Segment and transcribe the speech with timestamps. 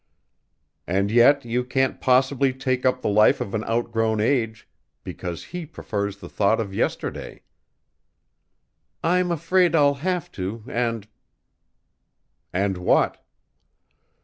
[0.87, 4.67] "And yet you can't possibly take up the life of an outgrown age
[5.03, 7.43] because he prefers the thought of yesterday."
[9.03, 11.07] "I'm afraid I'll have to and"
[12.51, 13.23] "And what?"